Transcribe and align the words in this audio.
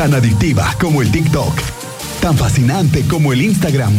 Tan 0.00 0.14
adictiva 0.14 0.74
como 0.80 1.02
el 1.02 1.12
TikTok. 1.12 1.52
Tan 2.22 2.34
fascinante 2.34 3.04
como 3.06 3.34
el 3.34 3.42
Instagram. 3.42 3.92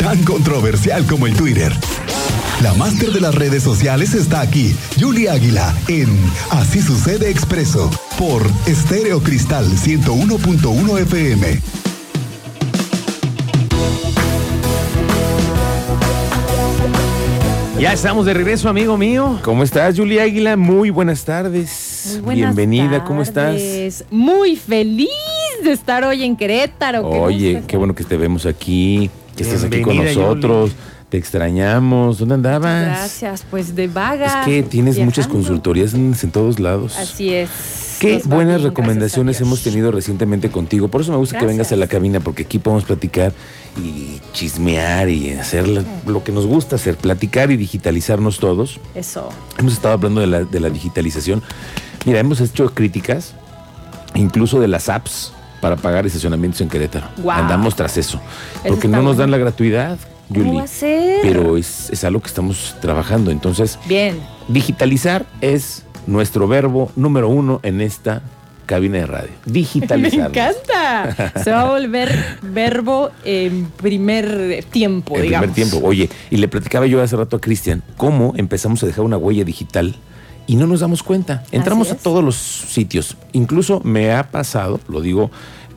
Tan 0.00 0.20
controversial 0.24 1.06
como 1.06 1.28
el 1.28 1.34
Twitter. 1.34 1.72
La 2.60 2.74
máster 2.74 3.12
de 3.12 3.20
las 3.20 3.32
redes 3.32 3.62
sociales 3.62 4.14
está 4.14 4.40
aquí, 4.40 4.74
Julia 4.98 5.34
Águila, 5.34 5.76
en 5.86 6.08
Así 6.50 6.82
sucede 6.82 7.30
expreso, 7.30 7.88
por 8.18 8.42
Estéreo 8.66 9.22
Cristal 9.22 9.64
101.1 9.64 10.98
FM. 11.02 11.60
Ya 17.78 17.92
estamos 17.92 18.26
de 18.26 18.34
regreso, 18.34 18.68
amigo 18.68 18.98
mío. 18.98 19.38
¿Cómo 19.44 19.62
estás, 19.62 19.96
Julia 19.96 20.24
Águila? 20.24 20.56
Muy 20.56 20.90
buenas 20.90 21.24
tardes. 21.24 21.91
Muy 22.04 22.20
buenas 22.20 22.54
Bienvenida, 22.56 23.04
¿cómo 23.04 23.22
estás? 23.22 24.04
Muy 24.10 24.56
feliz 24.56 25.08
de 25.62 25.72
estar 25.72 26.04
hoy 26.04 26.24
en 26.24 26.36
Querétaro. 26.36 27.06
Oye, 27.08 27.62
qué 27.66 27.76
bueno 27.76 27.94
que 27.94 28.04
te 28.04 28.16
vemos 28.16 28.46
aquí, 28.46 29.10
que 29.36 29.42
estés 29.44 29.64
aquí 29.64 29.82
con 29.82 29.96
nosotros. 29.96 30.72
Te 31.08 31.18
extrañamos. 31.18 32.18
¿Dónde 32.18 32.36
andabas? 32.36 32.86
Gracias, 32.86 33.44
pues 33.50 33.74
de 33.76 33.86
vaga. 33.86 34.40
Es 34.40 34.46
que 34.46 34.62
tienes 34.62 34.98
muchas 34.98 35.28
consultorías 35.28 35.92
en, 35.92 36.14
en 36.20 36.30
todos 36.30 36.58
lados. 36.58 36.96
Así 36.96 37.28
es. 37.34 37.50
Qué 38.00 38.14
Nos 38.14 38.26
buenas 38.26 38.56
bien, 38.56 38.70
recomendaciones 38.70 39.40
hemos 39.42 39.62
tenido 39.62 39.92
recientemente 39.92 40.50
contigo. 40.50 40.88
Por 40.88 41.02
eso 41.02 41.12
me 41.12 41.18
gusta 41.18 41.38
que 41.38 41.44
vengas 41.46 41.70
a 41.70 41.76
la 41.76 41.86
cabina, 41.86 42.18
porque 42.20 42.44
aquí 42.44 42.58
podemos 42.58 42.84
platicar 42.84 43.32
y 43.78 44.20
chismear 44.32 45.08
y 45.10 45.30
hacer 45.34 45.68
la- 45.68 45.84
lo 46.06 46.24
que 46.24 46.32
nos 46.32 46.46
gusta 46.46 46.76
hacer, 46.76 46.96
platicar 46.96 47.50
y 47.50 47.56
digitalizarnos 47.58 48.38
todos. 48.38 48.80
Eso. 48.94 49.28
Hemos 49.58 49.74
estado 49.74 49.94
hablando 49.94 50.20
de 50.22 50.26
la, 50.26 50.44
de 50.44 50.60
la 50.60 50.70
digitalización. 50.70 51.42
Mira, 52.04 52.18
hemos 52.20 52.40
hecho 52.40 52.72
críticas, 52.74 53.34
incluso 54.14 54.60
de 54.60 54.68
las 54.68 54.88
apps 54.88 55.32
para 55.60 55.76
pagar 55.76 56.04
estacionamientos 56.06 56.60
en 56.60 56.68
Querétaro. 56.68 57.06
Andamos 57.30 57.76
tras 57.76 57.96
eso. 57.96 58.20
Porque 58.66 58.88
no 58.88 59.02
nos 59.02 59.16
dan 59.16 59.30
la 59.30 59.38
gratuidad, 59.38 59.98
¿Cómo 60.28 60.44
Yuli. 60.44 60.56
va 60.56 60.64
a 60.64 60.66
ser? 60.66 61.20
Pero 61.22 61.56
es, 61.56 61.90
es 61.90 62.02
algo 62.04 62.20
que 62.20 62.28
estamos 62.28 62.74
trabajando. 62.80 63.30
Entonces, 63.30 63.78
Bien. 63.86 64.18
digitalizar 64.48 65.26
es 65.40 65.84
nuestro 66.06 66.48
verbo 66.48 66.90
número 66.96 67.28
uno 67.28 67.60
en 67.62 67.80
esta 67.80 68.22
cabina 68.66 68.98
de 68.98 69.06
radio. 69.06 69.30
Me 69.46 69.52
Digitalizar. 69.52 70.30
encanta. 70.30 71.32
Se 71.44 71.52
va 71.52 71.60
a 71.62 71.70
volver 71.70 72.38
verbo 72.42 73.10
en 73.24 73.66
primer 73.66 74.64
tiempo, 74.70 75.14
En 75.16 75.22
digamos. 75.22 75.50
primer 75.52 75.68
tiempo. 75.70 75.86
Oye, 75.86 76.10
y 76.30 76.38
le 76.38 76.48
platicaba 76.48 76.86
yo 76.86 77.00
hace 77.00 77.14
rato 77.16 77.36
a 77.36 77.40
Cristian 77.40 77.82
cómo 77.96 78.32
empezamos 78.36 78.82
a 78.82 78.86
dejar 78.86 79.04
una 79.04 79.16
huella 79.18 79.44
digital 79.44 79.94
y 80.46 80.56
no 80.56 80.66
nos 80.66 80.80
damos 80.80 81.02
cuenta. 81.02 81.44
Entramos 81.52 81.90
a 81.90 81.96
todos 81.96 82.22
los 82.22 82.36
sitios. 82.36 83.16
Incluso 83.32 83.80
me 83.84 84.12
ha 84.12 84.30
pasado, 84.30 84.80
lo 84.88 85.00
digo, 85.00 85.30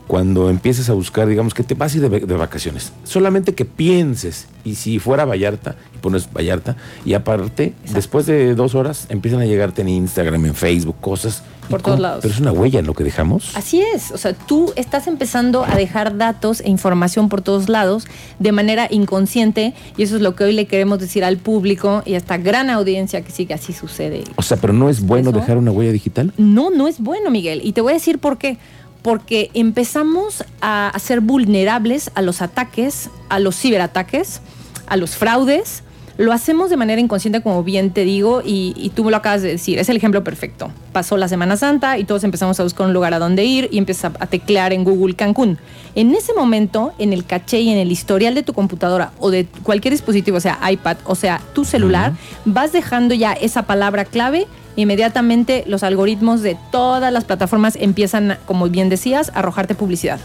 cuando 0.07 0.49
empieces 0.49 0.89
a 0.89 0.93
buscar, 0.93 1.27
digamos, 1.27 1.53
que 1.53 1.63
te 1.63 1.73
vas 1.73 1.93
a 1.93 1.97
ir 1.97 2.09
de, 2.09 2.19
de 2.19 2.35
vacaciones. 2.35 2.93
Solamente 3.03 3.55
que 3.55 3.65
pienses, 3.65 4.47
y 4.63 4.75
si 4.75 4.99
fuera 4.99 5.25
Vallarta, 5.25 5.75
y 5.95 5.97
pones 5.97 6.31
Vallarta, 6.31 6.75
y 7.05 7.13
aparte, 7.13 7.73
después 7.91 8.25
de 8.25 8.53
dos 8.55 8.75
horas, 8.75 9.07
empiezan 9.09 9.41
a 9.41 9.45
llegarte 9.45 9.81
en 9.81 9.89
Instagram, 9.89 10.45
en 10.45 10.55
Facebook, 10.55 10.97
cosas. 11.01 11.43
¿Y 11.67 11.71
Por 11.71 11.81
todos 11.81 11.99
lados. 11.99 12.19
Pero 12.21 12.33
es 12.33 12.39
una 12.39 12.51
huella 12.51 12.79
en 12.79 12.85
lo 12.85 12.93
que 12.93 13.03
dejamos. 13.03 13.55
Así 13.55 13.81
es, 13.81 14.11
o 14.11 14.17
sea, 14.17 14.33
tú 14.33 14.73
estás 14.75 15.07
empezando 15.07 15.63
a 15.63 15.75
dejar 15.75 16.17
datos 16.17 16.61
e 16.61 16.69
información 16.69 17.29
por 17.29 17.41
todos 17.41 17.69
lados 17.69 18.05
de 18.39 18.51
manera 18.51 18.87
inconsciente 18.89 19.73
y 19.97 20.03
eso 20.03 20.15
es 20.15 20.21
lo 20.21 20.35
que 20.35 20.43
hoy 20.43 20.53
le 20.53 20.65
queremos 20.67 20.99
decir 20.99 21.23
al 21.23 21.37
público 21.37 22.03
y 22.05 22.13
a 22.13 22.17
esta 22.17 22.37
gran 22.37 22.69
audiencia 22.69 23.21
que 23.21 23.31
sí 23.31 23.45
que 23.45 23.53
así 23.53 23.73
sucede. 23.73 24.23
O 24.35 24.41
sea, 24.41 24.57
pero 24.57 24.73
no 24.73 24.89
es 24.89 25.01
bueno 25.01 25.29
¿Eso? 25.29 25.39
dejar 25.39 25.57
una 25.57 25.71
huella 25.71 25.91
digital. 25.91 26.33
No, 26.37 26.69
no 26.69 26.87
es 26.87 26.99
bueno, 26.99 27.29
Miguel. 27.31 27.61
Y 27.63 27.73
te 27.73 27.81
voy 27.81 27.91
a 27.91 27.95
decir 27.95 28.19
por 28.19 28.37
qué. 28.37 28.57
Porque 29.01 29.51
empezamos 29.53 30.43
a 30.61 30.91
ser 30.99 31.21
vulnerables 31.21 32.09
a 32.15 32.23
los 32.23 32.41
ataques, 32.41 33.09
a 33.29 33.39
los 33.39 33.55
ciberataques, 33.55 34.41
a 34.87 34.97
los 34.97 35.15
fraudes. 35.15 35.83
Lo 36.17 36.31
hacemos 36.31 36.69
de 36.69 36.77
manera 36.77 37.01
inconsciente, 37.01 37.41
como 37.41 37.63
bien 37.63 37.91
te 37.91 38.05
digo, 38.05 38.41
y, 38.45 38.73
y 38.77 38.89
tú 38.89 39.03
me 39.03 39.11
lo 39.11 39.17
acabas 39.17 39.41
de 39.41 39.49
decir. 39.49 39.79
Es 39.79 39.89
el 39.89 39.97
ejemplo 39.97 40.23
perfecto. 40.23 40.71
Pasó 40.93 41.17
la 41.17 41.27
Semana 41.27 41.57
Santa 41.57 41.97
y 41.97 42.05
todos 42.05 42.23
empezamos 42.23 42.57
a 42.59 42.63
buscar 42.63 42.87
un 42.87 42.93
lugar 42.93 43.13
a 43.13 43.19
donde 43.19 43.43
ir 43.43 43.67
y 43.71 43.77
empiezas 43.77 44.13
a, 44.17 44.27
teclear 44.27 44.71
en 44.71 44.85
Google 44.85 45.15
Cancún. 45.15 45.57
En 45.93 46.15
ese 46.15 46.33
momento, 46.33 46.93
en 46.99 47.11
el 47.11 47.25
caché 47.25 47.59
y 47.59 47.69
en 47.69 47.77
el 47.77 47.91
historial 47.91 48.33
de 48.33 48.43
tu 48.43 48.53
computadora 48.53 49.11
o 49.19 49.29
de 49.29 49.45
cualquier 49.63 49.93
dispositivo, 49.93 50.37
o 50.37 50.41
sea, 50.41 50.59
iPad, 50.69 50.97
o 51.05 51.15
sea, 51.15 51.41
tu 51.53 51.65
celular, 51.65 52.13
vas 52.45 52.71
dejando 52.71 53.13
ya 53.13 53.33
esa 53.33 53.63
palabra 53.63 54.05
clave 54.05 54.47
inmediatamente 54.75 55.63
los 55.67 55.83
algoritmos 55.83 56.41
de 56.41 56.57
todas 56.71 57.11
las 57.11 57.23
plataformas 57.23 57.77
empiezan, 57.79 58.37
como 58.45 58.67
bien 58.69 58.89
decías, 58.89 59.31
a 59.33 59.39
arrojarte 59.39 59.75
publicidad. 59.75 60.19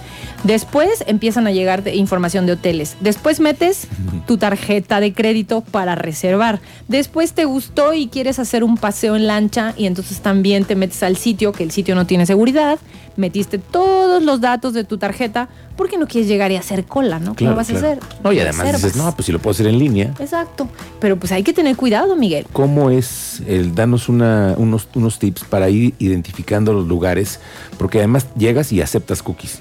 Después 0.45 1.05
empiezan 1.07 1.47
a 1.47 1.53
llegarte 1.53 1.95
información 1.95 2.47
de 2.47 2.53
hoteles. 2.53 2.97
Después 3.01 3.41
metes 3.41 3.87
tu 4.27 4.37
tarjeta 4.39 5.01
de 5.01 5.13
crédito 5.13 5.61
para 5.63 5.95
reservar. 5.95 6.61
Después 6.89 7.33
te 7.33 7.45
gustó 7.45 7.93
y 7.95 8.09
quieres 8.09 8.39
hacer 8.39 8.65
un 8.65 8.77
paseo 8.77 9.17
en 9.17 9.27
lancha 9.27 9.75
y 9.77 9.87
entonces 9.87 10.21
también 10.21 10.65
te 10.65 10.77
metes 10.77 11.03
al 11.03 11.17
sitio, 11.17 11.53
que 11.53 11.63
el 11.65 11.71
sitio 11.71 11.95
no 11.95 12.07
tiene 12.07 12.27
seguridad. 12.27 12.79
Metiste 13.17 13.59
todos 13.59 14.23
los 14.23 14.41
datos 14.41 14.73
de 14.73 14.85
tu 14.85 14.97
tarjeta 14.97 15.49
porque 15.77 15.99
no 15.99 16.07
quieres 16.07 16.29
llegar 16.29 16.53
y 16.53 16.57
hacer 16.57 16.85
cola, 16.85 17.19
¿no? 17.19 17.27
¿Cómo 17.35 17.37
Claro, 17.37 17.57
vas 17.57 17.69
claro. 17.69 17.87
a 17.87 17.91
hacer? 17.93 18.03
No, 18.23 18.33
y 18.33 18.39
además 18.41 18.73
dices, 18.73 18.97
no, 18.97 19.15
pues 19.15 19.27
si 19.27 19.33
lo 19.33 19.39
puedo 19.41 19.53
hacer 19.53 19.67
en 19.67 19.79
línea. 19.79 20.15
Exacto. 20.21 20.69
Pero 21.01 21.17
pues 21.19 21.33
hay 21.33 21.43
que 21.43 21.53
tener 21.53 21.77
cuidado, 21.77 22.17
Miguel. 22.17 22.47
¿Cómo 22.53 22.91
es 22.91 23.43
el 23.47 23.75
danos 23.75 24.09
una, 24.09 24.55
unos, 24.57 24.89
unos 24.95 25.19
tips 25.19 25.45
para 25.45 25.69
ir 25.71 25.95
identificando 25.99 26.73
los 26.73 26.87
lugares? 26.87 27.41
Porque 27.79 27.99
además 27.99 28.27
llegas 28.37 28.73
y 28.73 28.81
aceptas 28.81 29.23
cookies. 29.23 29.59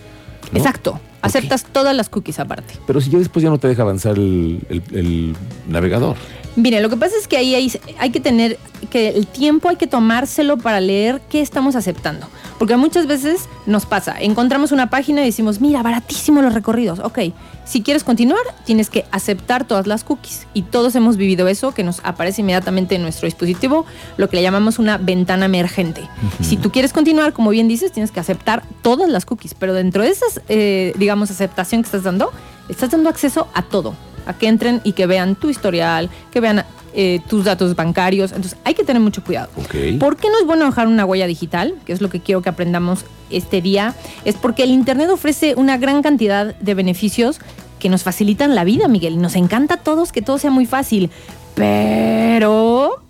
¿no? 0.52 0.58
Exacto. 0.60 1.00
Aceptas 1.22 1.66
todas 1.66 1.96
las 1.96 2.10
cookies 2.10 2.40
aparte. 2.40 2.74
Pero 2.88 3.02
si 3.02 3.10
ya 3.10 3.20
después 3.20 3.44
ya 3.44 3.50
no 3.50 3.58
te 3.58 3.68
deja 3.68 3.82
avanzar 3.82 4.18
el, 4.18 4.60
el- 4.70 4.84
el 4.94 5.36
navegador. 5.68 6.16
Mire, 6.56 6.82
lo 6.82 6.90
que 6.90 6.98
pasa 6.98 7.16
es 7.20 7.28
que 7.28 7.38
ahí 7.38 7.56
hay, 7.56 7.72
hay 8.00 8.10
que 8.10 8.20
tener 8.20 8.58
que 8.90 9.10
el 9.10 9.28
tiempo 9.28 9.70
hay 9.70 9.76
que 9.76 9.88
tomárselo 9.88 10.58
para 10.58 10.82
leer 10.82 11.22
qué 11.30 11.42
estamos 11.42 11.76
aceptando. 11.76 12.28
Porque 12.60 12.76
muchas 12.76 13.08
veces 13.08 13.48
nos 13.66 13.86
pasa, 13.86 14.16
encontramos 14.20 14.72
una 14.72 14.90
página 14.90 15.22
y 15.22 15.26
decimos, 15.26 15.62
mira, 15.62 15.82
baratísimo 15.82 16.42
los 16.42 16.54
recorridos. 16.54 17.00
Ok, 17.00 17.20
si 17.66 17.82
quieres 17.82 18.04
continuar, 18.04 18.42
tienes 18.66 18.90
que 18.90 19.06
aceptar 19.12 19.64
todas 19.64 19.88
las 19.88 20.04
cookies. 20.04 20.46
Y 20.54 20.64
todos 20.64 20.94
hemos 20.96 21.16
vivido 21.18 21.48
eso, 21.48 21.74
que 21.74 21.84
nos 21.84 22.02
aparece 22.04 22.42
inmediatamente 22.42 22.96
en 22.96 23.02
nuestro 23.02 23.26
dispositivo, 23.28 23.86
lo 24.18 24.30
que 24.30 24.36
le 24.36 24.42
llamamos 24.44 24.78
una 24.78 24.98
ventana 24.98 25.46
emergente. 25.46 26.02
Si 26.42 26.58
tú 26.58 26.72
quieres 26.72 26.92
continuar, 26.92 27.32
como 27.32 27.50
bien 27.50 27.70
dices, 27.70 27.94
tienes 27.94 28.12
que 28.12 28.20
aceptar 28.20 28.64
todas 28.82 29.10
las 29.10 29.26
cookies. 29.26 29.54
Pero 29.54 29.74
dentro 29.74 30.04
de 30.04 30.10
esas, 30.10 30.42
eh, 30.50 30.94
digamos, 30.98 31.32
aceptación 31.32 31.82
que 31.82 31.88
estás 31.88 32.04
dando, 32.04 32.32
estás 32.68 32.92
dando 32.92 33.10
acceso 33.10 33.48
a 33.54 33.62
todo 33.62 33.96
a 34.30 34.34
que 34.38 34.48
entren 34.48 34.80
y 34.84 34.94
que 34.94 35.06
vean 35.08 35.36
tu 35.36 35.50
historial, 35.50 36.10
que 36.32 36.40
vean 36.40 36.64
eh, 36.94 37.20
tus 37.28 37.46
datos 37.46 37.76
bancarios. 37.76 38.32
Entonces 38.32 38.58
hay 38.64 38.74
que 38.76 38.84
tener 38.84 39.02
mucho 39.02 39.24
cuidado. 39.24 39.50
Ok. 39.58 40.00
¿Por 40.00 40.18
qué 40.18 40.30
no 40.30 40.40
es 40.40 40.46
bueno 40.46 40.66
dejar 40.66 40.88
una 40.88 41.06
huella 41.06 41.28
digital? 41.28 41.76
Que 41.86 41.94
es 41.94 42.02
lo 42.02 42.10
que 42.10 42.20
quiero 42.20 42.42
que 42.42 42.50
aprendamos 42.50 43.06
este 43.30 43.62
día. 43.62 43.94
Es 44.26 44.36
porque 44.36 44.64
el 44.64 44.70
Internet 44.72 45.10
ofrece 45.10 45.56
una 45.56 45.78
gran 45.78 46.02
cantidad 46.02 46.56
de 46.56 46.74
beneficios 46.74 47.40
que 47.80 47.90
nos 47.90 48.04
facilitan 48.04 48.56
la 48.56 48.64
vida, 48.64 48.88
Miguel. 48.88 49.14
Y 49.14 49.18
nos 49.18 49.36
encanta 49.36 49.76
a 49.76 49.78
todos 49.78 50.12
que 50.12 50.22
todo 50.22 50.38
sea 50.38 50.52
muy 50.52 50.66
fácil. 50.66 51.10
Pero 51.56 53.02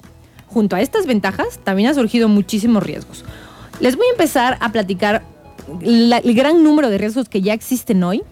junto 0.47 0.75
a 0.75 0.81
estas 0.81 1.05
ventajas 1.05 1.59
también 1.63 1.89
han 1.89 1.95
surgido 1.95 2.27
muchísimos 2.27 2.83
riesgos. 2.83 3.23
Les 3.79 3.95
voy 3.95 4.05
a 4.07 4.11
empezar 4.11 4.57
a 4.59 4.71
platicar 4.71 5.23
la- 5.81 6.17
el 6.17 6.33
gran 6.33 6.63
número 6.63 6.89
de 6.89 6.97
riesgos 6.97 7.29
que 7.29 7.41
ya 7.41 7.53
existen 7.53 8.03
hoy 8.03 8.23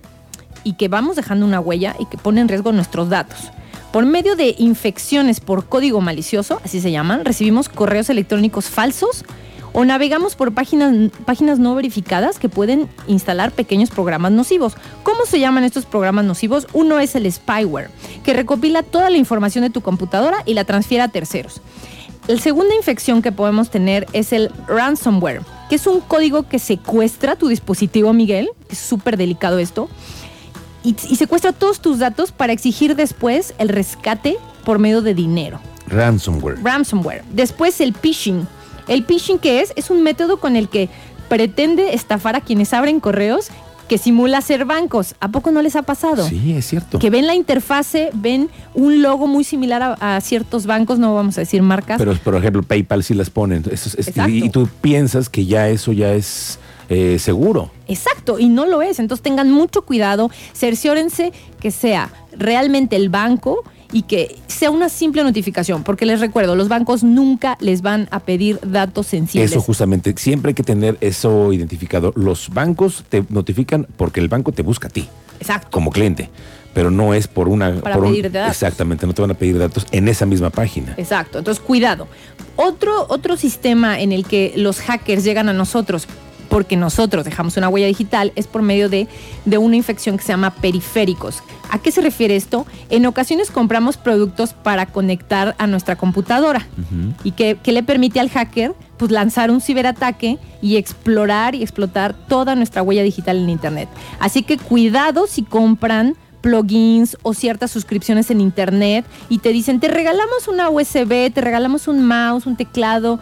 y 0.67 0.73
que 0.73 0.89
vamos 0.89 1.16
dejando 1.16 1.45
una 1.45 1.61
huella 1.61 1.95
y 1.97 2.05
que 2.07 2.17
pone 2.17 2.41
en 2.41 2.50
riesgo 2.50 2.73
nuestros 2.73 3.07
datos. 3.07 3.53
Por 3.94 4.05
medio 4.05 4.35
de 4.35 4.53
infecciones 4.57 5.39
por 5.39 5.67
código 5.67 6.01
malicioso, 6.01 6.59
así 6.66 6.81
se 6.81 6.91
llaman, 6.91 7.23
recibimos 7.23 7.69
correos 7.69 8.09
electrónicos 8.09 8.66
falsos 8.66 9.23
o 9.72 9.85
navegamos 9.85 10.35
por 10.35 10.53
páginas, 10.53 10.94
páginas 11.23 11.57
no 11.57 11.73
verificadas 11.73 12.38
que 12.38 12.50
pueden 12.50 12.89
instalar 13.07 13.53
pequeños 13.53 13.91
programas 13.91 14.34
nocivos. 14.34 14.75
¿Cómo 15.03 15.25
se 15.25 15.40
llaman 15.40 15.64
estos 15.64 15.85
programas 15.85 16.25
nocivos? 16.25 16.67
Uno 16.73 16.99
es 16.99 17.16
el 17.16 17.31
spyware, 17.31 17.90
que 18.25 18.34
recopila 18.34 18.84
toda 18.84 19.09
la 19.09 19.17
información 19.17 19.64
de 19.64 19.69
tu 19.69 19.79
computadora 19.79 20.43
y 20.46 20.53
la 20.53 20.66
transfiere 20.66 21.02
a 21.02 21.08
terceros. 21.08 21.61
La 22.28 22.37
segunda 22.40 22.75
infección 22.75 23.22
que 23.22 23.31
podemos 23.31 23.69
tener 23.69 24.05
es 24.11 24.34
el 24.34 24.52
ransomware, 24.67 25.43
que 25.69 25.75
es 25.75 25.87
un 25.87 26.02
código 26.02 26.49
que 26.49 26.59
secuestra 26.59 27.37
tu 27.37 27.47
dispositivo, 27.47 28.11
Miguel, 28.11 28.49
es 28.69 28.79
súper 28.79 29.16
delicado 29.16 29.59
esto, 29.59 29.87
y, 30.84 30.96
y 31.09 31.16
secuestra 31.16 31.52
todos 31.53 31.79
tus 31.82 32.00
datos 32.00 32.32
para 32.32 32.53
exigir 32.53 32.96
después 32.96 33.53
el 33.58 33.70
rescate 33.70 34.38
por 34.66 34.79
medio 34.79 35.02
de 35.02 35.14
dinero. 35.14 35.59
Ransomware. 35.88 36.58
Ransomware. 36.64 37.24
Después 37.32 37.79
el 37.82 37.94
phishing. 37.94 38.47
El 38.88 39.06
phishing 39.06 39.40
que 39.40 39.62
es 39.62 39.74
es 39.76 39.90
un 39.90 40.03
método 40.03 40.40
con 40.40 40.56
el 40.56 40.70
que 40.70 40.90
pretende 41.29 41.94
estafar 41.94 42.35
a 42.35 42.41
quienes 42.41 42.74
abren 42.74 43.00
correos 43.00 43.47
que 43.90 43.97
simula 43.97 44.41
ser 44.41 44.66
bancos. 44.66 45.16
¿A 45.22 45.29
poco 45.29 45.50
no 45.52 45.62
les 45.62 45.78
ha 45.78 45.82
pasado? 45.82 46.28
Sí, 46.28 46.52
es 46.53 46.68
cierto. 46.68 47.00
Que 47.00 47.09
ven 47.09 47.26
la 47.26 47.35
interfase, 47.35 48.09
ven 48.14 48.50
un 48.74 49.02
logo 49.02 49.28
muy 49.28 49.46
similar 49.46 49.82
a, 49.82 50.18
a 50.18 50.20
ciertos 50.22 50.66
bancos, 50.66 51.00
no 51.00 51.16
vamos 51.16 51.38
a 51.38 51.41
decir 51.41 51.62
marcas. 51.62 51.97
Pero, 51.97 52.14
por 52.18 52.35
ejemplo, 52.35 52.64
PayPal 52.64 53.02
sí 53.03 53.14
las 53.14 53.29
ponen. 53.29 53.64
Eso 53.72 53.90
es- 53.97 54.12
y, 54.28 54.44
y 54.46 54.50
tú 54.50 54.68
piensas 54.82 55.29
que 55.29 55.46
ya 55.46 55.70
eso 55.70 55.94
ya 55.94 56.14
es 56.14 56.59
eh, 56.89 57.17
seguro. 57.19 57.72
Exacto, 57.87 58.39
y 58.39 58.49
no 58.49 58.66
lo 58.66 58.81
es. 58.81 58.99
Entonces 58.99 59.23
tengan 59.23 59.51
mucho 59.51 59.81
cuidado, 59.84 60.29
cerciórense 60.53 61.31
que 61.59 61.72
sea 61.72 62.11
realmente 62.37 62.95
el 62.95 63.09
banco 63.09 63.63
y 63.91 64.01
que 64.01 64.37
sea 64.47 64.69
una 64.69 64.89
simple 64.89 65.23
notificación, 65.23 65.84
porque 65.84 66.05
les 66.05 66.19
recuerdo, 66.19 66.55
los 66.55 66.67
bancos 66.67 67.03
nunca 67.03 67.57
les 67.61 67.81
van 67.81 68.09
a 68.11 68.19
pedir 68.19 68.59
datos 68.61 69.07
sensibles. 69.07 69.51
Eso 69.51 69.61
justamente, 69.61 70.13
siempre 70.17 70.49
hay 70.49 70.55
que 70.55 70.63
tener 70.63 70.97
eso 70.99 71.53
identificado. 71.53 72.11
Los 72.16 72.49
bancos 72.49 73.05
te 73.07 73.23
notifican 73.29 73.87
porque 73.95 74.19
el 74.19 74.28
banco 74.28 74.51
te 74.51 74.61
busca 74.61 74.87
a 74.90 74.91
ti. 74.91 75.07
Exacto. 75.40 75.69
Como 75.72 75.91
cliente, 75.91 76.29
pero 76.73 76.91
no 76.91 77.13
es 77.13 77.29
por 77.29 77.47
una... 77.47 77.75
Para 77.75 77.95
por 77.95 78.05
un- 78.05 78.11
pedirte 78.11 78.37
datos. 78.37 78.51
Exactamente, 78.51 79.07
no 79.07 79.13
te 79.13 79.22
van 79.22 79.31
a 79.31 79.35
pedir 79.35 79.57
datos 79.57 79.85
en 79.91 80.09
esa 80.09 80.25
misma 80.25 80.49
página. 80.49 80.93
Exacto, 80.97 81.37
entonces 81.37 81.63
cuidado. 81.63 82.07
Otro, 82.57 83.05
otro 83.07 83.37
sistema 83.37 84.01
en 84.01 84.11
el 84.11 84.25
que 84.25 84.51
los 84.57 84.81
hackers 84.81 85.23
llegan 85.23 85.47
a 85.47 85.53
nosotros 85.53 86.07
porque 86.49 86.76
nosotros 86.78 87.26
dejamos 87.26 87.58
una 87.58 87.70
huella 87.70 87.88
digital 87.88 88.32
es 88.35 88.47
por 88.47 88.61
medio 88.61 88.90
de, 88.90 89.08
de 89.46 89.58
una 89.58 89.76
infección 89.76 90.17
que 90.17 90.23
se 90.23 90.29
llama 90.29 90.52
periféricos. 90.52 91.44
¿A 91.70 91.79
qué 91.79 91.91
se 91.91 92.02
refiere 92.02 92.35
esto? 92.35 92.66
En 92.90 93.05
ocasiones 93.05 93.52
compramos 93.52 93.97
productos 93.97 94.53
para 94.53 94.85
conectar 94.85 95.55
a 95.58 95.67
nuestra 95.67 95.96
computadora 95.97 96.66
y 97.23 97.32
que, 97.32 97.58
que 97.61 97.72
le 97.72 97.84
permite 97.84 98.20
al 98.20 98.29
hacker 98.29 98.73
pues, 98.97 99.11
lanzar 99.11 99.52
un 99.52 99.61
ciberataque 99.61 100.38
y 100.61 100.78
explorar 100.78 101.55
y 101.55 101.64
explotar 101.64 102.14
toda 102.14 102.55
nuestra 102.55 102.82
huella 102.82 103.03
digital 103.03 103.38
en 103.38 103.50
Internet. 103.50 103.90
Así 104.20 104.43
que 104.43 104.58
cuidado 104.58 105.28
si 105.28 105.43
compran 105.43 106.16
plugins 106.41 107.17
o 107.23 107.34
ciertas 107.34 107.72
suscripciones 107.72 108.32
en 108.32 108.40
internet 108.40 109.05
y 109.28 109.40
te 109.40 109.50
dicen, 109.50 109.79
te 109.79 109.88
regalamos 109.88 110.47
una 110.47 110.70
USB, 110.70 111.32
te 111.34 111.41
regalamos 111.41 111.88
un 111.88 112.05
mouse, 112.05 112.46
un 112.46 112.55
teclado, 112.55 113.20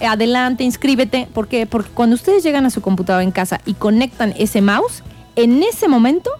adelante, 0.00 0.64
inscríbete. 0.64 1.28
¿Por 1.32 1.48
qué? 1.48 1.66
Porque 1.66 1.90
cuando 1.90 2.14
ustedes 2.14 2.42
llegan 2.42 2.66
a 2.66 2.70
su 2.70 2.80
computadora 2.80 3.22
en 3.22 3.30
casa 3.30 3.60
y 3.66 3.74
conectan 3.74 4.34
ese 4.38 4.60
mouse, 4.60 5.02
en 5.36 5.62
ese 5.62 5.88
momento 5.88 6.30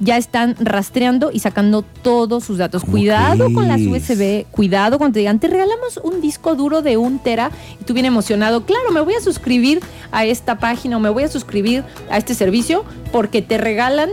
ya 0.00 0.16
están 0.16 0.56
rastreando 0.58 1.30
y 1.30 1.40
sacando 1.40 1.82
todos 1.82 2.44
sus 2.44 2.58
datos. 2.58 2.82
¿Cómo 2.82 2.92
Cuidado 2.92 3.52
con 3.52 3.68
las? 3.68 3.80
USB, 3.80 4.46
cuidado 4.50 4.98
cuando 4.98 5.14
te 5.14 5.20
digan, 5.20 5.38
te 5.38 5.48
regalamos 5.48 6.00
un 6.02 6.20
disco 6.20 6.54
duro 6.54 6.82
de 6.82 6.96
un 6.96 7.18
tera 7.18 7.50
y 7.80 7.84
tú 7.84 7.92
bien 7.92 8.06
emocionado, 8.06 8.64
claro, 8.64 8.90
me 8.92 9.00
voy 9.00 9.14
a 9.14 9.20
suscribir 9.20 9.80
a 10.10 10.24
esta 10.24 10.58
página 10.58 10.96
o 10.96 11.00
me 11.00 11.10
voy 11.10 11.24
a 11.24 11.28
suscribir 11.28 11.84
a 12.10 12.16
este 12.16 12.34
servicio 12.34 12.84
porque 13.12 13.42
te 13.42 13.58
regalan 13.58 14.10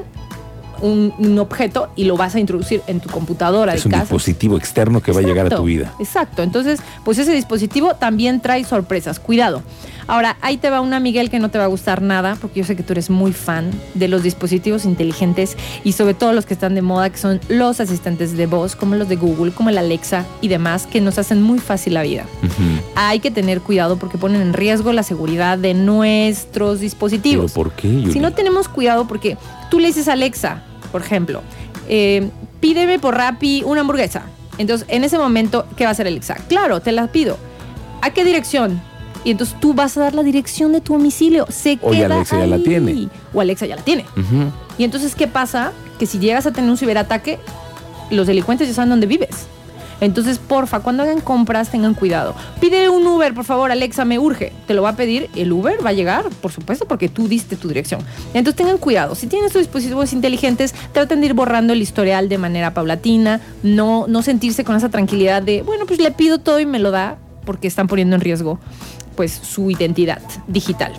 un, 0.82 1.14
un 1.18 1.40
objeto 1.40 1.90
y 1.96 2.06
lo 2.06 2.18
vas 2.18 2.36
a 2.36 2.40
introducir 2.40 2.82
en 2.88 3.00
tu 3.00 3.10
computadora 3.10 3.74
Es 3.74 3.84
de 3.84 3.88
un 3.88 3.92
casa. 3.92 4.04
dispositivo 4.04 4.58
externo 4.58 5.02
que 5.02 5.12
va 5.12 5.20
a 5.20 5.24
llegar 5.24 5.40
a 5.46 5.48
Exacto, 5.48 5.58
tu 5.58 5.64
vida. 5.68 5.94
Exacto. 6.00 6.44
Entonces, 6.44 6.80
pues 7.04 7.18
ese 7.18 7.32
dispositivo 7.34 7.96
también 7.96 8.40
trae 8.42 8.64
sorpresas. 8.64 9.20
Cuidado. 9.20 9.64
Ahora, 10.10 10.38
ahí 10.42 10.56
te 10.56 10.70
va 10.70 10.80
una, 10.80 11.02
Miguel, 11.02 11.30
que 11.30 11.38
no 11.40 11.50
te 11.50 11.58
va 11.58 11.66
a 11.66 11.68
gustar 11.68 12.02
nada, 12.02 12.38
porque 12.40 12.62
yo 12.62 12.66
sé 12.66 12.78
que 12.78 12.84
tú 12.84 12.94
eres 12.94 13.10
muy 13.10 13.34
fan 13.34 13.70
de 13.94 14.08
los 14.08 14.24
dispositivos 14.24 14.86
inteligentes 14.86 15.58
y 15.84 15.92
sobre 15.92 16.14
todo 16.14 16.32
los 16.32 16.46
que 16.46 16.54
están 16.54 16.76
de 16.76 16.82
moda, 16.82 17.10
que 17.10 17.18
son 17.18 17.42
los 17.50 17.82
asistentes 17.82 18.38
de 18.38 18.46
voz, 18.46 18.78
como 18.78 18.96
los 18.96 19.10
de 19.10 19.18
Google, 19.18 19.52
como 19.52 19.70
el 19.70 19.78
Alexa 19.78 20.26
y 20.40 20.48
demás, 20.48 20.88
que 20.88 21.02
nos 21.02 21.18
hacen 21.18 21.42
muy 21.42 21.60
fácil 21.60 21.94
la 21.96 22.04
vida. 22.04 22.24
Hay 22.96 23.20
que 23.20 23.32
tener 23.32 23.60
cuidado 23.60 23.98
porque 23.98 24.18
ponen 24.18 24.42
en 24.42 24.54
riesgo 24.54 24.94
la 24.94 25.04
seguridad 25.04 25.58
de 25.58 25.74
nuestros 25.74 26.76
¿Pero 26.78 26.82
dispositivos. 26.82 27.52
por 27.52 27.72
qué, 27.74 27.90
Yuli? 27.90 28.14
Si 28.14 28.20
no 28.22 28.32
tenemos 28.32 28.70
cuidado, 28.70 29.08
porque 29.10 29.38
tú 29.70 29.80
le 29.80 29.88
dices 29.88 30.08
a 30.08 30.14
Alexa, 30.14 30.64
por 30.98 31.06
ejemplo, 31.06 31.44
eh, 31.88 32.28
pídeme 32.60 32.98
por 32.98 33.16
Rappi 33.16 33.62
una 33.64 33.82
hamburguesa. 33.82 34.24
Entonces, 34.58 34.88
en 34.90 35.04
ese 35.04 35.20
momento, 35.20 35.68
¿qué 35.76 35.84
va 35.84 35.90
a 35.90 35.92
hacer 35.92 36.08
Alexa? 36.08 36.38
Claro, 36.50 36.80
te 36.80 36.92
la 36.92 37.06
pido. 37.12 37.38
¿A 38.02 38.10
qué 38.10 38.26
dirección? 38.26 38.82
Y 39.24 39.30
entonces 39.30 39.56
tú 39.60 39.76
vas 39.76 39.96
a 39.96 40.00
dar 40.00 40.16
la 40.16 40.24
dirección 40.24 40.72
de 40.72 40.82
tu 40.82 40.94
domicilio. 40.94 41.46
Se 41.50 41.78
O 41.84 41.92
queda 41.92 42.16
Alexa 42.16 42.40
ya 42.40 42.48
la 42.48 42.58
tiene. 42.58 43.10
O 43.32 43.42
Alexa 43.42 43.68
ya 43.68 43.76
la 43.76 43.84
tiene. 43.84 44.06
Y 44.80 44.86
entonces, 44.86 45.14
¿qué 45.14 45.28
pasa? 45.28 45.72
Que 46.00 46.08
si 46.08 46.18
llegas 46.18 46.48
a 46.48 46.52
tener 46.52 46.68
un 46.68 46.78
ciberataque, 46.78 47.38
los 48.10 48.26
delincuentes 48.26 48.68
ya 48.68 48.74
saben 48.74 48.90
dónde 48.90 49.06
vives. 49.06 49.46
Entonces, 50.02 50.40
porfa, 50.40 50.80
cuando 50.80 51.04
hagan 51.04 51.22
compras, 51.22 51.70
tengan 51.70 51.94
cuidado. 51.94 52.36
Pide 52.60 52.90
un 52.90 53.06
Uber, 53.06 53.34
por 53.34 53.46
favor, 53.46 53.72
Alexa, 53.72 54.06
me 54.06 54.20
urge. 54.20 54.54
Te 54.68 54.74
lo 54.74 54.84
va 54.84 54.90
a 54.90 54.96
pedir, 54.96 55.30
el 55.36 55.52
Uber 55.52 55.84
va 55.86 55.90
a 55.90 55.94
llegar, 55.94 56.30
por 56.42 56.52
supuesto, 56.52 56.88
porque 56.88 57.10
tú 57.10 57.28
diste 57.28 57.56
tu 57.56 57.68
dirección. 57.68 58.02
Entonces, 58.34 58.56
tengan 58.56 58.78
cuidado. 58.78 59.16
Si 59.16 59.28
tienen 59.28 59.50
sus 59.50 59.62
dispositivos 59.62 60.14
inteligentes, 60.14 60.76
traten 60.92 61.22
de 61.22 61.28
ir 61.28 61.34
borrando 61.34 61.74
el 61.74 61.82
historial 61.82 62.30
de 62.30 62.38
manera 62.38 62.74
paulatina, 62.74 63.42
no, 63.64 64.06
no 64.08 64.22
sentirse 64.22 64.64
con 64.64 64.76
esa 64.76 64.90
tranquilidad 64.90 65.42
de, 65.42 65.62
bueno, 65.62 65.86
pues 65.86 66.00
le 66.00 66.12
pido 66.12 66.40
todo 66.40 66.60
y 66.60 66.66
me 66.66 66.80
lo 66.80 66.92
da, 66.92 67.18
porque 67.46 67.68
están 67.68 67.88
poniendo 67.88 68.16
en 68.16 68.22
riesgo 68.22 68.60
pues 69.16 69.32
su 69.32 69.72
identidad 69.72 70.22
digital. 70.48 70.94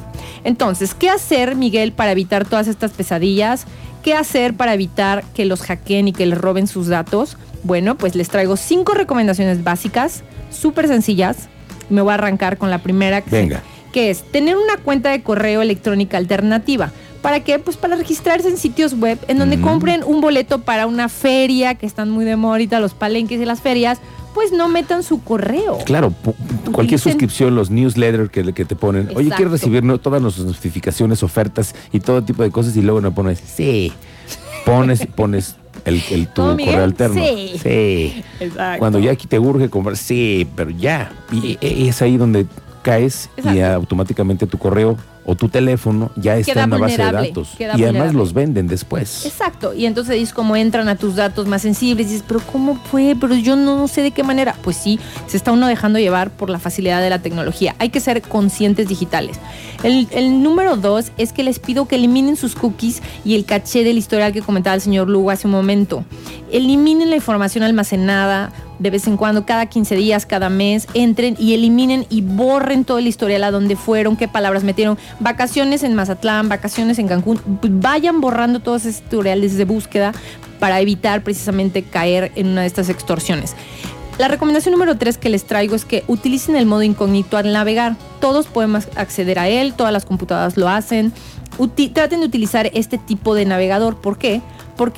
Entonces, 0.45 0.93
¿qué 0.93 1.09
hacer, 1.09 1.55
Miguel, 1.55 1.93
para 1.93 2.13
evitar 2.13 2.47
todas 2.47 2.67
estas 2.67 2.91
pesadillas? 2.91 3.67
¿Qué 4.03 4.15
hacer 4.15 4.55
para 4.55 4.75
evitar 4.75 5.25
que 5.35 5.45
los 5.45 5.61
hackeen 5.63 6.09
y 6.09 6.13
que 6.13 6.27
les 6.27 6.39
roben 6.39 6.67
sus 6.67 6.87
datos? 6.89 7.37
Bueno, 7.65 7.97
pues 7.97 8.15
les 8.15 8.29
traigo 8.29 8.57
cinco 8.57 8.95
recomendaciones 8.95 9.65
básicas, 9.65 10.23
súper 10.51 10.87
sencillas. 10.89 11.49
Me 11.91 12.01
voy 12.01 12.13
a 12.13 12.15
arrancar 12.15 12.59
con 12.59 12.71
la 12.71 12.79
primera, 12.83 13.21
que, 13.23 13.31
Venga. 13.31 13.63
que 13.93 14.11
es 14.11 14.23
tener 14.31 14.57
una 14.57 14.77
cuenta 14.77 15.11
de 15.11 15.23
correo 15.23 15.63
electrónica 15.63 16.17
alternativa. 16.17 16.93
¿Para 17.23 17.41
qué? 17.41 17.59
Pues 17.59 17.77
para 17.77 17.97
registrarse 17.97 18.49
en 18.49 18.57
sitios 18.57 18.95
web 18.95 19.19
en 19.27 19.39
donde 19.39 19.57
Mm. 19.57 19.63
compren 19.63 20.05
un 20.05 20.21
boleto 20.21 20.61
para 20.61 20.87
una 20.87 21.09
feria, 21.09 21.75
que 21.75 21.85
están 21.87 22.11
muy 22.11 22.25
de 22.25 22.37
moda 22.37 22.53
ahorita 22.53 22.79
los 22.79 22.95
palenques 22.95 23.41
y 23.41 23.45
las 23.45 23.61
ferias, 23.61 23.99
pues 24.35 24.53
no 24.53 24.69
metan 24.69 25.03
su 25.03 25.23
correo. 25.23 25.79
Claro, 25.85 26.13
cualquier 26.73 27.01
suscripción, 27.01 27.55
los 27.55 27.71
newsletters 27.71 28.31
que, 28.31 28.53
que 28.53 28.65
te 28.65 28.77
ponen. 28.77 29.11
Oye, 29.15 29.31
quiero 29.35 29.51
recibir 29.51 29.83
¿no? 29.83 29.99
todas 29.99 30.23
nuestras 30.23 30.47
notificaciones, 30.47 31.23
ofertas 31.23 31.75
y 31.93 32.01
todo 32.01 32.23
tipo 32.23 32.43
de 32.43 32.51
cosas 32.51 32.77
y 32.77 32.83
luego 32.83 33.01
no 33.01 33.15
pones 33.15 33.41
sí. 33.41 33.93
Pones, 34.65 35.07
pones 35.15 35.57
el, 35.85 36.03
el 36.11 36.29
tu 36.29 36.43
correo 36.43 36.85
alterno. 36.85 37.23
Sí. 37.23 37.55
Sí. 37.63 38.25
Exacto. 38.41 38.79
Cuando 38.79 38.99
ya 38.99 39.13
aquí 39.13 39.27
te 39.27 39.39
urge 39.39 39.71
comprar, 39.71 39.97
sí, 39.97 40.47
pero 40.55 40.71
ya. 40.71 41.13
Y 41.33 41.59
es 41.61 42.03
ahí 42.03 42.17
donde 42.17 42.47
caes 42.83 43.29
y 43.45 43.61
automáticamente 43.61 44.47
tu 44.47 44.59
correo 44.59 44.97
o 45.31 45.35
tu 45.35 45.51
teléfono 45.51 46.11
ya 46.17 46.39
está 46.39 46.55
Queda 46.55 46.65
en 46.65 46.71
la 46.71 46.79
base 46.79 46.97
de 46.97 47.13
datos. 47.13 47.51
Y 47.59 47.65
además 47.65 47.83
vulnerable. 47.83 48.13
los 48.15 48.33
venden 48.33 48.67
después. 48.67 49.27
Exacto, 49.27 49.75
y 49.75 49.85
entonces 49.85 50.23
es 50.23 50.33
como 50.33 50.57
entran 50.57 50.89
a 50.89 50.97
tus 50.97 51.17
datos 51.17 51.47
más 51.47 51.61
sensibles 51.61 52.07
y 52.07 52.11
dices, 52.13 52.25
pero 52.27 52.41
¿cómo 52.41 52.77
fue? 52.77 53.15
Pero 53.21 53.35
yo 53.35 53.55
no 53.55 53.89
sé 53.89 54.01
de 54.01 54.11
qué 54.13 54.23
manera. 54.23 54.57
Pues 54.63 54.79
sí, 54.79 54.99
se 55.27 55.37
está 55.37 55.53
uno 55.53 55.67
dejando 55.67 55.99
llevar 55.99 56.31
por 56.31 56.49
la 56.49 56.59
facilidad 56.59 57.03
de 57.03 57.11
la 57.11 57.19
tecnología. 57.19 57.77
Hay 57.79 57.91
que 57.91 58.01
ser 58.01 58.23
conscientes 58.23 58.89
digitales. 58.89 59.39
El, 59.83 60.09
el 60.13 60.43
número 60.43 60.77
dos 60.77 61.13
es 61.19 61.35
que 61.35 61.43
les 61.43 61.59
pido 61.59 61.87
que 61.87 61.97
eliminen 61.97 62.37
sus 62.37 62.55
cookies 62.55 63.03
y 63.23 63.35
el 63.35 63.45
caché 63.45 63.85
del 63.85 63.99
historial 63.99 64.33
que 64.33 64.41
comentaba 64.41 64.77
el 64.77 64.81
señor 64.81 65.11
Lugo 65.11 65.31
hace 65.31 65.47
un 65.47 65.53
momento. 65.53 66.07
Eliminen 66.51 67.11
la 67.11 67.17
información 67.17 67.65
almacenada 67.65 68.51
de 68.79 68.91
vez 68.91 69.07
en 69.07 69.17
cuando, 69.17 69.45
cada 69.47 69.67
15 69.67 69.97
días, 69.97 70.27
cada 70.27 70.49
mes, 70.49 70.87
entren 70.95 71.37
y 71.39 71.55
eliminen 71.55 72.07
y 72.11 72.23
borren 72.23 72.85
todo 72.85 72.99
el 72.99 73.07
historial 73.07 73.45
a 73.45 73.51
dónde 73.51 73.77
fueron, 73.77 74.17
qué 74.17 74.29
palabras 74.29 74.65
metieron, 74.65 74.99
vacaciones 75.21 75.83
en 75.83 75.95
Mazatlán, 75.95 76.49
vacaciones 76.49 76.99
en 76.99 77.09
Cancún, 77.09 77.41
vayan 77.45 78.21
borrando 78.21 78.61
todos 78.61 78.85
esos 78.85 79.03
historiales 79.03 79.57
de 79.57 79.65
búsqueda 79.65 80.13
para 80.59 80.81
evitar 80.81 81.23
precisamente 81.23 81.83
caer 81.83 82.33
en 82.35 82.49
una 82.49 82.63
de 82.63 82.67
estas 82.67 82.89
extorsiones. 82.89 83.55
La 84.19 84.27
recomendación 84.27 84.73
número 84.73 84.99
tres 84.99 85.17
que 85.17 85.29
les 85.29 85.45
traigo 85.45 85.77
es 85.77 85.85
que 85.85 86.03
utilicen 86.09 86.57
el 86.57 86.67
modo 86.67 86.83
incógnito 86.83 87.37
al 87.37 87.53
navegar. 87.53 87.95
Todos 88.21 88.49
podemos 88.49 88.89
acceder 88.97 89.39
a 89.39 89.49
él, 89.49 89.75
todas 89.75 89.93
las 89.93 90.05
computadoras 90.05 90.57
lo 90.57 90.69
hacen. 90.69 91.13
Traten 91.93 92.21
de 92.21 92.27
utilizar 92.27 92.69
este 92.75 92.99
tipo 92.99 93.37
de 93.37 93.45
navegador. 93.45 94.01
¿Por 94.01 94.19
qué? 94.19 94.41
Porque 94.41 94.43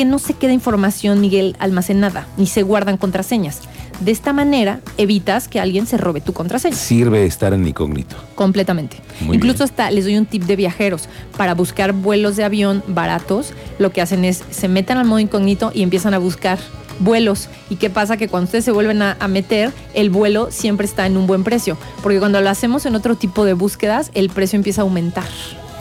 no 0.04 0.18
se 0.18 0.34
queda 0.34 0.52
información, 0.52 1.20
Miguel, 1.20 1.56
almacenada, 1.58 2.26
ni 2.36 2.46
se 2.46 2.62
guardan 2.62 2.96
contraseñas. 2.96 3.62
De 4.00 4.12
esta 4.12 4.32
manera 4.32 4.80
evitas 4.96 5.48
que 5.48 5.60
alguien 5.60 5.86
se 5.86 5.98
robe 5.98 6.20
tu 6.20 6.32
contraseña. 6.32 6.76
Sirve 6.76 7.26
estar 7.26 7.52
en 7.52 7.66
incógnito. 7.66 8.16
Completamente. 8.34 8.98
Muy 9.20 9.36
Incluso 9.36 9.58
bien. 9.58 9.70
hasta 9.70 9.90
les 9.90 10.04
doy 10.04 10.16
un 10.16 10.26
tip 10.26 10.44
de 10.44 10.56
viajeros. 10.56 11.08
Para 11.36 11.54
buscar 11.54 11.92
vuelos 11.92 12.36
de 12.36 12.44
avión 12.44 12.82
baratos, 12.86 13.52
lo 13.78 13.92
que 13.92 14.00
hacen 14.00 14.24
es 14.24 14.42
se 14.50 14.68
meten 14.68 14.96
al 14.96 15.06
modo 15.06 15.18
incógnito 15.18 15.70
y 15.74 15.82
empiezan 15.82 16.14
a 16.14 16.18
buscar 16.18 16.58
vuelos. 17.00 17.48
¿Y 17.68 17.76
qué 17.76 17.90
pasa? 17.90 18.16
Que 18.16 18.28
cuando 18.28 18.46
ustedes 18.46 18.64
se 18.64 18.72
vuelven 18.72 19.02
a, 19.02 19.16
a 19.20 19.28
meter, 19.28 19.70
el 19.92 20.08
vuelo 20.08 20.48
siempre 20.50 20.86
está 20.86 21.06
en 21.06 21.16
un 21.18 21.26
buen 21.26 21.44
precio. 21.44 21.76
Porque 22.02 22.18
cuando 22.20 22.40
lo 22.40 22.48
hacemos 22.48 22.86
en 22.86 22.94
otro 22.94 23.16
tipo 23.16 23.44
de 23.44 23.52
búsquedas, 23.52 24.10
el 24.14 24.30
precio 24.30 24.56
empieza 24.56 24.80
a 24.80 24.84
aumentar. 24.84 25.28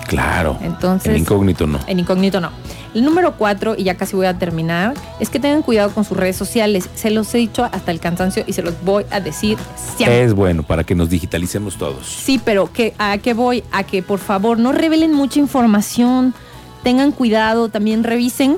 Claro. 0.10 0.58
Entonces- 0.62 1.14
En 1.14 1.22
incógnito 1.22 1.66
no. 1.68 1.80
En 1.88 2.00
incógnito 2.00 2.42
no. 2.42 2.50
El 2.96 3.06
número 3.06 3.36
cuatro, 3.38 3.76
y 3.78 3.84
ya 3.84 3.96
casi 3.96 4.16
voy 4.16 4.26
a 4.26 4.38
terminar, 4.40 4.96
es 5.20 5.30
que 5.30 5.40
tengan 5.40 5.62
cuidado 5.62 5.92
con 5.92 6.04
sus 6.04 6.18
redes 6.18 6.36
sociales. 6.36 6.90
Se 6.96 7.12
los 7.12 7.34
he 7.36 7.38
dicho 7.38 7.64
hasta 7.72 7.92
el 7.92 8.00
cansancio 8.00 8.44
y 8.48 8.54
se 8.54 8.64
los 8.64 8.74
voy 8.84 9.06
a 9.12 9.20
decir 9.20 9.58
siempre. 9.96 10.24
Es 10.24 10.34
bueno 10.34 10.64
para 10.64 10.84
que 10.84 10.96
nos 10.96 11.10
digitalicemos 11.10 11.78
todos. 11.78 12.08
Sí, 12.08 12.42
pero 12.44 12.72
¿qué- 12.74 12.96
¿a 12.98 13.20
qué 13.20 13.36
voy? 13.36 13.64
A 13.72 13.84
que 13.84 14.02
por 14.02 14.18
favor 14.20 14.58
no 14.58 14.72
revelen 14.72 15.14
mucha 15.14 15.40
información, 15.40 16.34
tengan 16.82 17.12
cuidado, 17.12 17.70
también 17.70 18.04
revisen 18.04 18.58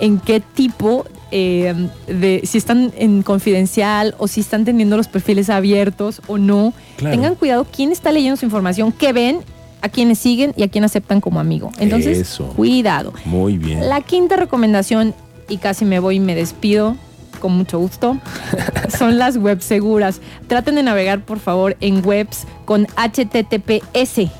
en 0.00 0.20
qué 0.20 0.38
tipo 0.40 1.04
eh, 1.34 1.88
de, 2.06 2.42
si 2.44 2.58
están 2.58 2.92
en 2.96 3.22
confidencial 3.22 4.14
o 4.18 4.28
si 4.28 4.40
están 4.42 4.64
teniendo 4.66 4.98
los 4.98 5.08
perfiles 5.08 5.48
abiertos 5.48 6.20
o 6.26 6.36
no. 6.38 6.74
Claro. 6.98 7.16
Tengan 7.16 7.34
cuidado 7.36 7.66
quién 7.74 7.90
está 7.90 8.12
leyendo 8.12 8.36
su 8.36 8.44
información, 8.44 8.92
qué 8.92 9.12
ven 9.14 9.40
a 9.82 9.88
quienes 9.88 10.18
siguen 10.18 10.54
y 10.56 10.62
a 10.62 10.68
quienes 10.68 10.92
aceptan 10.92 11.20
como 11.20 11.40
amigo. 11.40 11.70
Entonces, 11.78 12.18
Eso. 12.18 12.46
cuidado. 12.48 13.12
Muy 13.24 13.58
bien. 13.58 13.88
La 13.88 14.00
quinta 14.00 14.36
recomendación, 14.36 15.14
y 15.48 15.58
casi 15.58 15.84
me 15.84 15.98
voy 15.98 16.16
y 16.16 16.20
me 16.20 16.34
despido 16.34 16.96
con 17.40 17.52
mucho 17.52 17.78
gusto, 17.80 18.16
son 18.96 19.18
las 19.18 19.36
webs 19.36 19.64
seguras. 19.64 20.20
Traten 20.46 20.76
de 20.76 20.82
navegar, 20.84 21.24
por 21.24 21.40
favor, 21.40 21.76
en 21.80 22.06
webs 22.06 22.46
con 22.64 22.86
HTTPS 22.96 24.30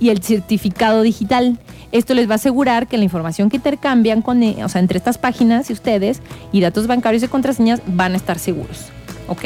y 0.00 0.10
el 0.10 0.22
certificado 0.22 1.02
digital. 1.02 1.58
Esto 1.92 2.14
les 2.14 2.28
va 2.28 2.32
a 2.32 2.36
asegurar 2.36 2.86
que 2.88 2.98
la 2.98 3.04
información 3.04 3.48
que 3.50 3.56
intercambian 3.56 4.22
con, 4.22 4.42
e- 4.42 4.64
o 4.64 4.68
sea, 4.68 4.80
entre 4.80 4.98
estas 4.98 5.18
páginas 5.18 5.68
y 5.70 5.72
ustedes 5.74 6.20
y 6.50 6.60
datos 6.60 6.86
bancarios 6.86 7.22
y 7.22 7.28
contraseñas 7.28 7.80
van 7.86 8.12
a 8.14 8.16
estar 8.16 8.38
seguros. 8.38 8.86
¿Ok? 9.28 9.44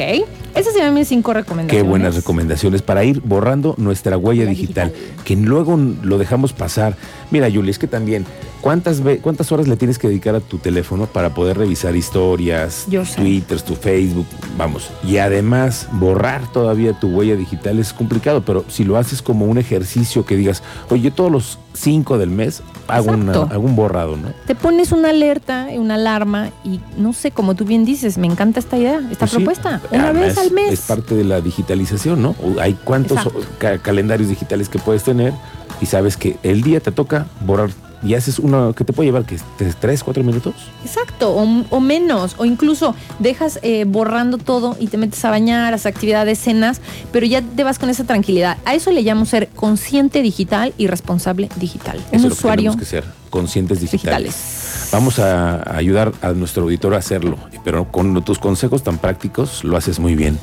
Esas 0.59 0.73
serían 0.73 0.93
mis 0.93 1.07
cinco 1.07 1.31
Qué 1.31 1.39
recomendaciones. 1.39 1.87
buenas 1.89 2.15
recomendaciones 2.15 2.81
para 2.81 3.03
ir 3.03 3.21
borrando 3.21 3.75
nuestra 3.77 4.17
huella 4.17 4.45
digital, 4.45 4.91
digital. 4.93 5.23
que 5.23 5.35
luego 5.35 5.77
lo 6.03 6.17
dejamos 6.17 6.53
pasar. 6.53 6.95
Mira, 7.31 7.49
Yuli, 7.49 7.71
es 7.71 7.79
que 7.79 7.87
también, 7.87 8.25
¿cuántas, 8.61 9.01
¿cuántas 9.21 9.51
horas 9.51 9.67
le 9.67 9.75
tienes 9.75 9.99
que 9.99 10.07
dedicar 10.07 10.33
a 10.35 10.39
tu 10.39 10.57
teléfono 10.57 11.05
para 11.05 11.33
poder 11.33 11.57
revisar 11.57 11.95
historias, 11.95 12.85
Yo. 12.89 13.03
Twitter, 13.03 13.61
tu 13.61 13.75
Facebook? 13.75 14.25
Vamos. 14.57 14.89
Y 15.05 15.17
además, 15.17 15.87
borrar 15.93 16.51
todavía 16.51 16.93
tu 16.99 17.07
huella 17.09 17.35
digital 17.35 17.79
es 17.79 17.93
complicado, 17.93 18.43
pero 18.45 18.63
si 18.69 18.83
lo 18.83 18.97
haces 18.97 19.21
como 19.21 19.45
un 19.45 19.57
ejercicio 19.57 20.25
que 20.25 20.35
digas, 20.35 20.63
oye, 20.89 21.11
todos 21.11 21.31
los 21.31 21.59
cinco 21.73 22.17
del 22.17 22.29
mes 22.31 22.63
hago, 22.87 23.11
un 23.11 23.75
borrado, 23.75 24.17
¿no? 24.17 24.29
Te 24.47 24.55
pones 24.55 24.91
una 24.91 25.09
alerta, 25.09 25.67
una 25.75 25.95
alarma 25.95 26.49
y 26.63 26.79
no 26.97 27.13
sé, 27.13 27.29
como 27.31 27.53
tú 27.55 27.65
bien 27.65 27.85
dices, 27.85 28.17
me 28.17 28.25
encanta 28.25 28.59
esta 28.59 28.77
idea, 28.77 28.99
esta 29.11 29.19
Pues 29.27 29.31
sí. 29.31 29.35
propuesta. 29.37 29.81
Una 29.91 30.11
vez 30.11 30.37
al 30.39 30.46
mes. 30.51 30.71
Es 30.73 30.81
parte 30.81 31.15
de 31.15 31.23
la 31.23 31.41
digitalización, 31.41 32.21
¿no? 32.21 32.35
Hay 32.59 32.73
cuántos 32.83 33.19
ca- 33.57 33.77
calendarios 33.79 34.29
digitales 34.29 34.69
que 34.69 34.79
puedes 34.79 35.03
tener 35.03 35.33
y 35.81 35.85
sabes 35.85 36.17
que 36.17 36.37
el 36.43 36.61
día 36.63 36.79
te 36.79 36.91
toca 36.91 37.27
borrar 37.45 37.69
y 38.03 38.13
haces 38.13 38.37
uno 38.37 38.73
que 38.73 38.83
te 38.85 38.93
puede 38.93 39.07
llevar 39.07 39.25
que 39.25 39.37
tres, 39.79 40.03
cuatro 40.03 40.23
minutos. 40.23 40.53
Exacto, 40.85 41.31
o, 41.31 41.47
o 41.71 41.79
menos, 41.79 42.35
o 42.37 42.45
incluso 42.45 42.93
dejas 43.17 43.59
eh, 43.63 43.85
borrando 43.87 44.37
todo 44.37 44.77
y 44.79 44.85
te 44.85 44.97
metes 44.97 45.25
a 45.25 45.31
bañar, 45.31 45.73
haces 45.73 45.87
actividades, 45.87 46.37
cenas, 46.37 46.79
pero 47.11 47.25
ya 47.25 47.41
te 47.41 47.63
vas 47.63 47.79
con 47.79 47.89
esa 47.89 48.03
tranquilidad. 48.03 48.57
A 48.65 48.75
eso 48.75 48.91
le 48.91 49.01
llamo 49.01 49.25
ser 49.25 49.49
consciente 49.49 50.21
digital 50.21 50.73
y 50.77 50.85
responsable 50.85 51.49
digital. 51.55 51.97
Eso 51.97 52.07
Un 52.11 52.15
es 52.17 52.21
lo 52.23 52.29
que 52.29 52.33
usuario 52.33 52.71
tenemos 52.71 52.79
que 52.79 52.85
ser 52.85 53.03
conscientes 53.31 53.81
digitales. 53.81 54.33
digitales. 54.35 54.66
Vamos 54.91 55.19
a 55.19 55.75
ayudar 55.75 56.13
a 56.21 56.31
nuestro 56.31 56.63
auditor 56.63 56.93
a 56.93 56.97
hacerlo, 56.97 57.37
pero 57.63 57.91
con 57.91 58.23
tus 58.23 58.39
consejos 58.39 58.83
tan 58.83 58.97
prácticos 58.97 59.63
lo 59.63 59.77
haces 59.77 59.99
muy 59.99 60.15
bien. 60.15 60.39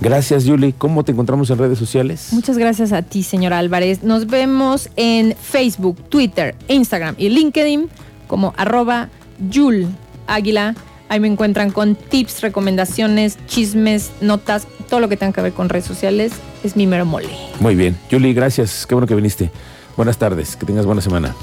Gracias, 0.00 0.44
Yuli. 0.44 0.72
¿Cómo 0.72 1.04
te 1.04 1.12
encontramos 1.12 1.50
en 1.50 1.58
redes 1.58 1.78
sociales? 1.78 2.28
Muchas 2.32 2.58
gracias 2.58 2.92
a 2.92 3.02
ti, 3.02 3.22
señora 3.22 3.58
Álvarez. 3.58 4.02
Nos 4.02 4.26
vemos 4.26 4.90
en 4.96 5.34
Facebook, 5.34 6.00
Twitter, 6.08 6.54
Instagram 6.68 7.14
y 7.18 7.28
LinkedIn 7.30 7.88
como 8.26 8.54
arroba 8.56 9.08
Yul 9.50 9.88
Águila. 10.26 10.74
Ahí 11.08 11.20
me 11.20 11.28
encuentran 11.28 11.70
con 11.70 11.94
tips, 11.94 12.42
recomendaciones, 12.42 13.38
chismes, 13.46 14.10
notas, 14.20 14.66
todo 14.90 15.00
lo 15.00 15.08
que 15.08 15.16
tenga 15.16 15.32
que 15.32 15.40
ver 15.40 15.52
con 15.52 15.68
redes 15.68 15.86
sociales. 15.86 16.32
Es 16.62 16.76
mi 16.76 16.86
mero 16.86 17.06
mole. 17.06 17.28
Muy 17.60 17.74
bien. 17.74 17.96
Yuli, 18.10 18.34
gracias. 18.34 18.86
Qué 18.86 18.94
bueno 18.94 19.06
que 19.06 19.14
viniste. 19.14 19.50
Buenas 19.96 20.18
tardes. 20.18 20.54
Que 20.56 20.66
tengas 20.66 20.84
buena 20.84 21.00
semana. 21.00 21.34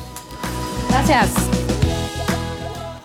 Gracias. 0.90 1.55